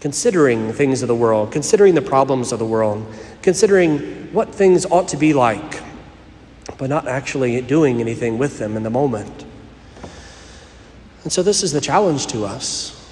considering 0.00 0.72
things 0.72 1.02
of 1.02 1.08
the 1.08 1.14
world, 1.14 1.50
considering 1.50 1.94
the 1.94 2.02
problems 2.02 2.52
of 2.52 2.58
the 2.58 2.64
world, 2.64 3.04
considering 3.42 4.32
what 4.32 4.54
things 4.54 4.86
ought 4.86 5.08
to 5.08 5.16
be 5.16 5.34
like, 5.34 5.82
but 6.78 6.88
not 6.88 7.08
actually 7.08 7.60
doing 7.62 8.00
anything 8.00 8.38
with 8.38 8.58
them 8.58 8.76
in 8.76 8.84
the 8.84 8.90
moment. 8.90 9.44
And 11.24 11.32
so 11.32 11.42
this 11.42 11.62
is 11.62 11.72
the 11.72 11.80
challenge 11.80 12.26
to 12.28 12.44
us 12.44 13.03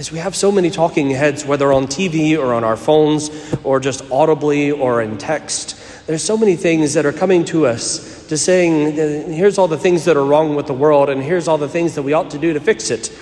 is 0.00 0.10
we 0.10 0.18
have 0.18 0.34
so 0.34 0.50
many 0.50 0.70
talking 0.70 1.10
heads, 1.10 1.44
whether 1.44 1.70
on 1.70 1.86
TV 1.86 2.38
or 2.38 2.54
on 2.54 2.64
our 2.64 2.76
phones 2.76 3.28
or 3.62 3.78
just 3.78 4.02
audibly 4.10 4.70
or 4.70 5.02
in 5.02 5.18
text. 5.18 5.76
There's 6.06 6.24
so 6.24 6.38
many 6.38 6.56
things 6.56 6.94
that 6.94 7.04
are 7.04 7.12
coming 7.12 7.44
to 7.46 7.66
us 7.66 8.26
to 8.28 8.38
saying, 8.38 8.96
here's 9.30 9.58
all 9.58 9.68
the 9.68 9.76
things 9.76 10.06
that 10.06 10.16
are 10.16 10.24
wrong 10.24 10.54
with 10.54 10.66
the 10.66 10.72
world, 10.72 11.10
and 11.10 11.22
here's 11.22 11.48
all 11.48 11.58
the 11.58 11.68
things 11.68 11.96
that 11.96 12.02
we 12.02 12.14
ought 12.14 12.30
to 12.30 12.38
do 12.38 12.54
to 12.54 12.60
fix 12.60 12.90
it. 12.90 13.12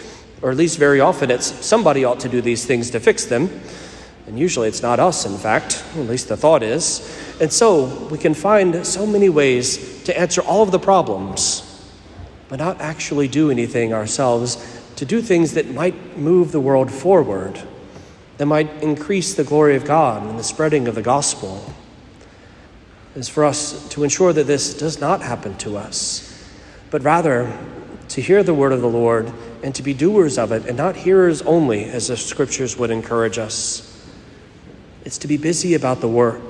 Or 0.40 0.52
at 0.52 0.56
least 0.56 0.78
very 0.78 1.00
often 1.00 1.32
it's 1.32 1.47
somebody 1.66 2.04
ought 2.04 2.20
to 2.20 2.28
do 2.28 2.40
these 2.40 2.64
things 2.64 2.90
to 2.90 3.00
fix 3.00 3.25
them. 3.25 3.50
And 4.28 4.38
usually 4.38 4.68
it's 4.68 4.80
not 4.80 5.00
us, 5.00 5.26
in 5.26 5.37
fact, 5.37 5.85
at 5.97 6.06
least 6.06 6.28
the 6.28 6.37
thought 6.37 6.62
is. 6.62 7.00
And 7.40 7.52
so 7.52 8.06
we 8.06 8.18
can 8.18 8.35
find 8.35 8.87
so 8.87 9.04
many 9.04 9.28
ways 9.28 10.04
to 10.04 10.16
answer 10.16 10.42
all 10.42 10.62
of 10.62 10.70
the 10.70 10.78
problems, 10.78 11.64
but 12.49 12.61
not 12.61 12.80
actually 12.80 13.26
do 13.26 13.50
anything 13.50 13.92
ourselves 13.92 14.77
to 14.99 15.05
do 15.05 15.23
things 15.23 15.55
that 15.55 15.71
might 15.71 16.19
move 16.19 16.50
the 16.50 16.59
world 16.59 16.90
forward, 16.90 17.62
that 18.37 18.47
might 18.47 18.69
increase 18.83 19.33
the 19.33 19.45
glory 19.45 19.76
of 19.76 19.85
God 19.85 20.25
and 20.25 20.37
the 20.37 20.43
spreading 20.43 20.88
of 20.88 20.97
the 20.97 21.02
gospel. 21.02 21.73
Is 23.14 23.28
for 23.28 23.45
us 23.45 23.88
to 23.90 24.02
ensure 24.02 24.33
that 24.33 24.49
this 24.49 24.75
does 24.75 25.00
not 25.00 25.23
happen 25.23 25.57
to 25.59 25.76
us, 25.76 26.50
but 26.90 27.05
rather 27.05 27.57
to 28.09 28.21
hear 28.21 28.43
the 28.43 28.55
word 28.55 28.73
of 28.73 28.81
the 28.81 28.88
Lord 28.88 29.33
and 29.62 29.73
to 29.76 29.85
be 29.85 29.95
doers 29.95 30.37
of 30.37 30.50
it 30.50 30.67
and 30.67 30.76
not 30.76 30.97
hearers 30.97 31.43
only, 31.43 31.85
as 31.85 32.09
the 32.09 32.17
scriptures 32.17 32.76
would 32.76 32.90
encourage 32.90 33.38
us. 33.38 34.05
It's 35.05 35.19
to 35.19 35.28
be 35.28 35.37
busy 35.37 35.75
about 35.75 36.00
the 36.00 36.09
work 36.09 36.43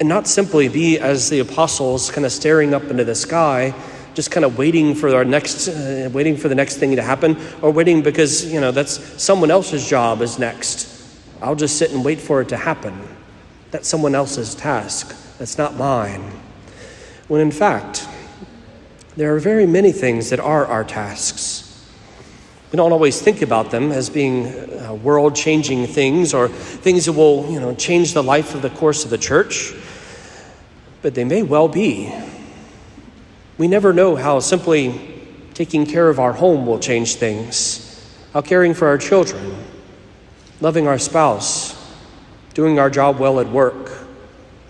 and 0.00 0.08
not 0.08 0.26
simply 0.26 0.68
be, 0.68 0.98
as 0.98 1.28
the 1.28 1.40
apostles, 1.40 2.10
kind 2.10 2.24
of 2.24 2.32
staring 2.32 2.72
up 2.72 2.84
into 2.84 3.04
the 3.04 3.14
sky 3.14 3.74
just 4.14 4.30
kind 4.30 4.44
of 4.44 4.58
waiting 4.58 4.94
for 4.94 5.14
our 5.14 5.24
next, 5.24 5.68
uh, 5.68 6.10
waiting 6.12 6.36
for 6.36 6.48
the 6.48 6.54
next 6.54 6.76
thing 6.76 6.96
to 6.96 7.02
happen, 7.02 7.36
or 7.62 7.70
waiting 7.70 8.02
because 8.02 8.52
you 8.52 8.60
know 8.60 8.70
that's 8.70 9.22
someone 9.22 9.50
else's 9.50 9.88
job 9.88 10.20
is 10.22 10.38
next. 10.38 10.88
I'll 11.40 11.56
just 11.56 11.76
sit 11.76 11.90
and 11.92 12.04
wait 12.04 12.20
for 12.20 12.40
it 12.40 12.48
to 12.50 12.56
happen. 12.56 13.00
That's 13.70 13.88
someone 13.88 14.14
else's 14.14 14.54
task. 14.54 15.16
That's 15.38 15.58
not 15.58 15.76
mine. 15.76 16.22
When 17.28 17.40
in 17.40 17.50
fact, 17.50 18.06
there 19.16 19.34
are 19.34 19.38
very 19.38 19.66
many 19.66 19.92
things 19.92 20.30
that 20.30 20.40
are 20.40 20.66
our 20.66 20.84
tasks. 20.84 21.68
We 22.70 22.78
don't 22.78 22.92
always 22.92 23.20
think 23.20 23.42
about 23.42 23.70
them 23.70 23.92
as 23.92 24.08
being 24.08 24.46
uh, 24.46 24.94
world 24.94 25.36
changing 25.36 25.86
things 25.86 26.32
or 26.32 26.48
things 26.48 27.04
that 27.04 27.12
will 27.12 27.50
you 27.50 27.60
know, 27.60 27.74
change 27.74 28.14
the 28.14 28.22
life 28.22 28.54
of 28.54 28.62
the 28.62 28.70
course 28.70 29.04
of 29.04 29.10
the 29.10 29.18
church, 29.18 29.74
but 31.02 31.14
they 31.14 31.24
may 31.24 31.42
well 31.42 31.68
be. 31.68 32.10
We 33.62 33.68
never 33.68 33.92
know 33.92 34.16
how 34.16 34.40
simply 34.40 35.22
taking 35.54 35.86
care 35.86 36.08
of 36.08 36.18
our 36.18 36.32
home 36.32 36.66
will 36.66 36.80
change 36.80 37.14
things, 37.14 38.12
how 38.32 38.40
caring 38.40 38.74
for 38.74 38.88
our 38.88 38.98
children, 38.98 39.56
loving 40.60 40.88
our 40.88 40.98
spouse, 40.98 41.80
doing 42.54 42.80
our 42.80 42.90
job 42.90 43.20
well 43.20 43.38
at 43.38 43.48
work, 43.48 43.92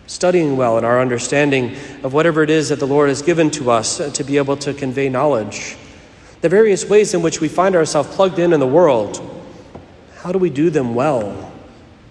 studying 0.07 0.59
well 0.59 0.77
in 0.77 0.85
our 0.85 1.01
understanding 1.01 1.75
of 2.03 2.13
whatever 2.13 2.43
it 2.43 2.51
is 2.51 2.69
that 2.69 2.81
the 2.81 2.87
Lord 2.87 3.09
has 3.09 3.23
given 3.23 3.51
to 3.53 3.71
us 3.71 3.97
to 4.13 4.25
be 4.25 4.37
able 4.37 4.59
to 4.59 4.75
convey 4.75 5.09
knowledge, 5.09 5.75
the 6.43 6.51
various 6.51 6.85
ways 6.85 7.15
in 7.15 7.23
which 7.23 7.41
we 7.41 7.49
find 7.49 7.75
ourselves 7.75 8.15
plugged 8.15 8.39
in 8.39 8.53
in 8.53 8.61
the 8.61 8.67
world. 8.67 9.27
How 10.17 10.33
do 10.33 10.39
we 10.39 10.51
do 10.51 10.69
them 10.69 10.95
well 10.95 11.51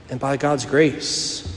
and 0.10 0.20
by 0.20 0.36
God's 0.36 0.66
grace? 0.66 1.48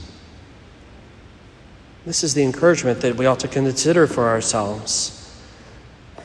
This 2.05 2.23
is 2.23 2.35
the 2.35 2.43
encouragement 2.43 3.01
that 3.01 3.15
we 3.15 3.25
ought 3.25 3.39
to 3.39 3.47
consider 3.47 4.05
for 4.05 4.27
ourselves 4.27 5.14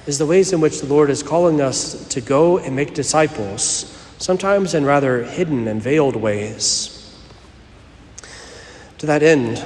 is 0.07 0.19
the 0.19 0.27
ways 0.27 0.53
in 0.53 0.61
which 0.61 0.81
the 0.81 0.87
Lord 0.87 1.11
is 1.11 1.23
calling 1.23 1.61
us 1.61 2.07
to 2.09 2.21
go 2.21 2.59
and 2.59 2.75
make 2.75 2.95
disciples, 2.95 3.97
sometimes 4.19 4.75
in 4.75 4.85
rather 4.85 5.25
hidden 5.25 5.69
and 5.69 5.81
veiled 5.81 6.17
ways. 6.17 6.97
To 8.99 9.07
that 9.07 9.23
end, 9.23 9.65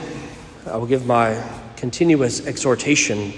I 0.66 0.76
will 0.76 0.86
give 0.86 1.06
my 1.06 1.42
continuous 1.76 2.46
exhortation 2.46 3.32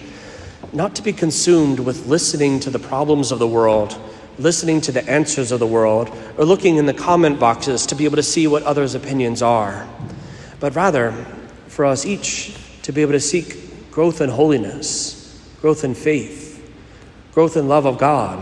not 0.73 0.95
to 0.97 1.03
be 1.03 1.13
consumed 1.13 1.81
with 1.81 2.07
listening 2.07 2.61
to 2.61 2.71
the 2.71 2.79
problems 2.79 3.33
of 3.33 3.39
the 3.39 3.47
world, 3.47 3.99
listening 4.39 4.81
to 4.83 4.93
the 4.93 5.09
answers 5.09 5.53
of 5.53 5.61
the 5.61 5.67
world, 5.67 6.11
or 6.37 6.45
looking 6.45 6.77
in 6.77 6.87
the 6.87 6.95
comment 6.95 7.41
boxes 7.41 7.87
to 7.87 7.95
be 7.95 8.05
able 8.05 8.17
to 8.17 8.23
see 8.23 8.47
what 8.47 8.63
others' 8.63 8.95
opinions 8.95 9.43
are, 9.43 9.87
but 10.61 10.75
rather 10.75 11.13
for 11.69 11.85
us 11.85 12.05
each 12.05 12.57
to 12.83 12.93
be 12.93 13.03
able 13.03 13.13
to 13.13 13.21
seek 13.21 13.91
growth 13.91 14.21
in 14.21 14.29
holiness, 14.29 15.41
growth 15.61 15.85
in 15.85 15.95
faith, 15.95 16.46
growth 17.37 17.59
in 17.59 17.69
love 17.69 17.85
of 17.85 17.99
God, 17.99 18.39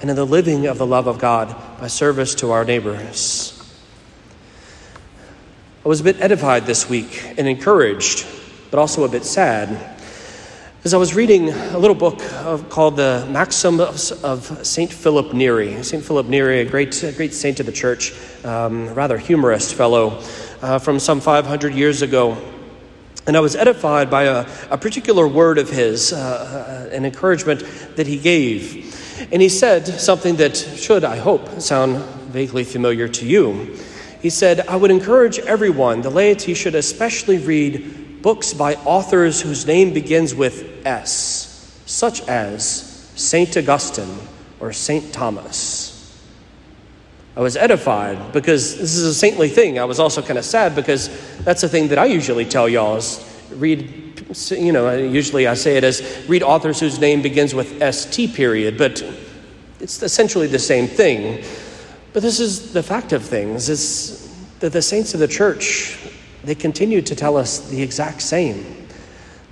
and 0.00 0.08
in 0.08 0.14
the 0.14 0.24
living 0.24 0.66
of 0.66 0.78
the 0.78 0.86
love 0.86 1.08
of 1.08 1.18
God 1.18 1.48
by 1.80 1.88
service 1.88 2.36
to 2.36 2.52
our 2.52 2.64
neighbors. 2.64 3.52
I 5.84 5.88
was 5.88 6.00
a 6.00 6.04
bit 6.04 6.20
edified 6.20 6.64
this 6.64 6.88
week 6.88 7.34
and 7.36 7.48
encouraged, 7.48 8.24
but 8.70 8.78
also 8.78 9.02
a 9.02 9.08
bit 9.08 9.24
sad. 9.24 9.98
As 10.84 10.94
I 10.94 10.98
was 10.98 11.16
reading 11.16 11.50
a 11.50 11.78
little 11.78 11.96
book 11.96 12.20
of, 12.34 12.70
called 12.70 12.94
the 12.94 13.26
Maxims 13.28 14.12
of 14.12 14.64
St. 14.64 14.92
Philip 14.92 15.32
Neri. 15.32 15.82
St. 15.82 16.04
Philip 16.04 16.28
Neri, 16.28 16.60
a 16.60 16.64
great, 16.64 17.02
a 17.02 17.10
great 17.10 17.34
saint 17.34 17.58
of 17.58 17.66
the 17.66 17.72
church, 17.72 18.14
um, 18.44 18.94
rather 18.94 19.18
humorist 19.18 19.74
fellow 19.74 20.22
uh, 20.62 20.78
from 20.78 21.00
some 21.00 21.20
500 21.20 21.74
years 21.74 22.02
ago. 22.02 22.38
And 23.28 23.36
I 23.36 23.40
was 23.40 23.54
edified 23.54 24.10
by 24.10 24.22
a, 24.24 24.50
a 24.70 24.78
particular 24.78 25.28
word 25.28 25.58
of 25.58 25.68
his, 25.68 26.14
uh, 26.14 26.88
uh, 26.90 26.96
an 26.96 27.04
encouragement 27.04 27.62
that 27.96 28.06
he 28.06 28.18
gave. 28.18 29.28
And 29.30 29.42
he 29.42 29.50
said 29.50 29.86
something 29.86 30.36
that 30.36 30.56
should, 30.56 31.04
I 31.04 31.18
hope, 31.18 31.60
sound 31.60 31.98
vaguely 32.32 32.64
familiar 32.64 33.06
to 33.06 33.26
you. 33.26 33.76
He 34.22 34.30
said, 34.30 34.66
I 34.66 34.76
would 34.76 34.90
encourage 34.90 35.38
everyone, 35.40 36.00
the 36.00 36.08
laity 36.08 36.54
should 36.54 36.74
especially 36.74 37.36
read 37.36 38.22
books 38.22 38.54
by 38.54 38.76
authors 38.76 39.42
whose 39.42 39.66
name 39.66 39.92
begins 39.92 40.34
with 40.34 40.86
S, 40.86 41.82
such 41.84 42.26
as 42.28 43.10
St. 43.14 43.58
Augustine 43.58 44.18
or 44.58 44.72
St. 44.72 45.12
Thomas. 45.12 45.87
I 47.38 47.40
was 47.40 47.56
edified 47.56 48.32
because 48.32 48.76
this 48.76 48.96
is 48.96 49.04
a 49.04 49.14
saintly 49.14 49.48
thing. 49.48 49.78
I 49.78 49.84
was 49.84 50.00
also 50.00 50.20
kind 50.20 50.40
of 50.40 50.44
sad 50.44 50.74
because 50.74 51.08
that's 51.44 51.60
the 51.60 51.68
thing 51.68 51.86
that 51.88 51.98
I 51.98 52.06
usually 52.06 52.44
tell 52.44 52.68
y'all 52.68 52.96
is 52.96 53.24
read, 53.52 54.20
you 54.50 54.72
know, 54.72 54.92
usually 54.96 55.46
I 55.46 55.54
say 55.54 55.76
it 55.76 55.84
as 55.84 56.02
read 56.28 56.42
authors 56.42 56.80
whose 56.80 56.98
name 56.98 57.22
begins 57.22 57.54
with 57.54 57.80
ST 57.94 58.34
period, 58.34 58.76
but 58.76 59.04
it's 59.78 60.02
essentially 60.02 60.48
the 60.48 60.58
same 60.58 60.88
thing. 60.88 61.44
But 62.12 62.24
this 62.24 62.40
is 62.40 62.72
the 62.72 62.82
fact 62.82 63.12
of 63.12 63.22
things 63.22 63.68
is 63.68 64.34
that 64.58 64.72
the 64.72 64.82
saints 64.82 65.14
of 65.14 65.20
the 65.20 65.28
church, 65.28 65.96
they 66.42 66.56
continue 66.56 67.00
to 67.02 67.14
tell 67.14 67.36
us 67.36 67.70
the 67.70 67.80
exact 67.80 68.20
same. 68.20 68.88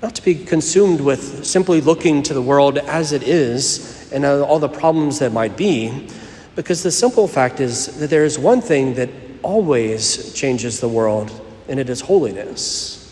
not 0.03 0.15
to 0.15 0.23
be 0.23 0.35
consumed 0.35 1.01
with 1.01 1.45
simply 1.45 1.81
looking 1.81 2.23
to 2.23 2.35
the 2.35 2.43
world 2.43 2.79
as 2.79 3.13
it 3.13 3.23
is 3.23 4.11
and 4.13 4.25
all 4.25 4.59
the 4.59 4.69
problems 4.69 5.19
that 5.21 5.33
might 5.33 5.57
be, 5.57 6.09
because 6.57 6.83
the 6.83 6.91
simple 6.91 7.29
fact 7.29 7.61
is 7.61 7.99
that 8.01 8.11
there 8.11 8.25
is 8.25 8.39
one 8.39 8.61
thing 8.61 8.95
that 8.95 9.11
always 9.43 10.33
changes 10.33 10.81
the 10.81 10.89
world, 10.89 11.31
and 11.69 11.79
it 11.79 11.89
is 11.89 12.01
holiness. 12.01 13.03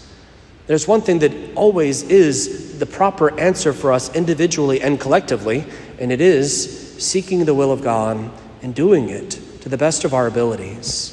There's 0.67 0.89
one 0.89 1.03
thing 1.03 1.19
that 1.19 1.33
always 1.55 2.03
is 2.03 2.79
the 2.79 2.87
proper 2.87 3.39
answer 3.39 3.75
for 3.75 3.93
us 3.93 4.13
individually 4.17 4.81
and 4.81 4.99
collectively, 4.99 5.65
and 6.01 6.11
it 6.11 6.23
is 6.23 6.97
seeking 6.99 7.45
the 7.45 7.55
will 7.55 7.71
of 7.71 7.83
God 7.83 8.31
and 8.63 8.75
doing 8.75 9.11
it 9.11 9.33
to 9.61 9.69
the 9.69 9.77
best 9.77 10.05
of 10.05 10.15
our 10.15 10.27
abilities. 10.27 11.11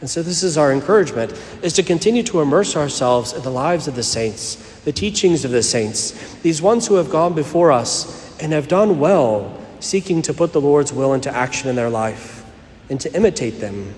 And 0.00 0.08
so 0.08 0.22
this 0.22 0.42
is 0.42 0.56
our 0.56 0.72
encouragement 0.72 1.32
is 1.62 1.72
to 1.74 1.82
continue 1.82 2.22
to 2.22 2.40
immerse 2.40 2.76
ourselves 2.76 3.32
in 3.32 3.42
the 3.42 3.50
lives 3.50 3.88
of 3.88 3.96
the 3.96 4.02
saints, 4.02 4.54
the 4.84 4.92
teachings 4.92 5.44
of 5.44 5.50
the 5.50 5.62
saints, 5.62 6.12
these 6.36 6.62
ones 6.62 6.86
who 6.86 6.94
have 6.94 7.10
gone 7.10 7.34
before 7.34 7.72
us 7.72 8.40
and 8.40 8.52
have 8.52 8.68
done 8.68 8.98
well 9.00 9.59
seeking 9.80 10.22
to 10.22 10.34
put 10.34 10.52
the 10.52 10.60
Lord's 10.60 10.92
will 10.92 11.14
into 11.14 11.34
action 11.34 11.68
in 11.68 11.76
their 11.76 11.90
life 11.90 12.44
and 12.88 13.00
to 13.00 13.14
imitate 13.14 13.60
them, 13.60 13.94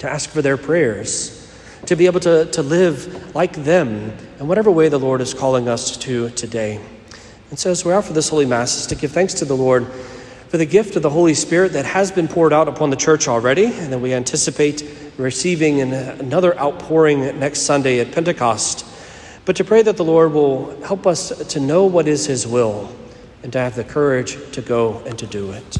to 0.00 0.10
ask 0.10 0.30
for 0.30 0.42
their 0.42 0.56
prayers, 0.56 1.34
to 1.86 1.96
be 1.96 2.06
able 2.06 2.20
to, 2.20 2.46
to 2.46 2.62
live 2.62 3.34
like 3.34 3.52
them 3.64 4.12
in 4.38 4.48
whatever 4.48 4.70
way 4.70 4.88
the 4.88 4.98
Lord 4.98 5.20
is 5.20 5.32
calling 5.32 5.68
us 5.68 5.96
to 5.98 6.30
today. 6.30 6.80
And 7.50 7.58
so, 7.58 7.70
as 7.70 7.84
we 7.84 7.92
offer 7.92 8.12
this 8.12 8.28
Holy 8.28 8.44
Mass, 8.44 8.76
is 8.76 8.86
to 8.88 8.94
give 8.94 9.12
thanks 9.12 9.34
to 9.34 9.44
the 9.44 9.56
Lord 9.56 9.86
for 10.48 10.58
the 10.58 10.66
gift 10.66 10.96
of 10.96 11.02
the 11.02 11.10
Holy 11.10 11.34
Spirit 11.34 11.72
that 11.72 11.84
has 11.84 12.10
been 12.10 12.28
poured 12.28 12.52
out 12.52 12.68
upon 12.68 12.90
the 12.90 12.96
church 12.96 13.28
already, 13.28 13.66
and 13.66 13.92
that 13.92 13.98
we 13.98 14.12
anticipate 14.12 14.84
receiving 15.16 15.80
another 15.80 16.58
outpouring 16.58 17.38
next 17.38 17.60
Sunday 17.60 18.00
at 18.00 18.12
Pentecost. 18.12 18.84
But 19.44 19.56
to 19.56 19.64
pray 19.64 19.82
that 19.82 19.96
the 19.96 20.04
Lord 20.04 20.32
will 20.32 20.80
help 20.82 21.06
us 21.06 21.30
to 21.48 21.60
know 21.60 21.86
what 21.86 22.06
is 22.06 22.26
His 22.26 22.46
will 22.46 22.90
and 23.42 23.52
to 23.52 23.58
have 23.58 23.74
the 23.76 23.84
courage 23.84 24.36
to 24.52 24.60
go 24.60 25.02
and 25.06 25.18
to 25.18 25.26
do 25.26 25.50
it. 25.52 25.78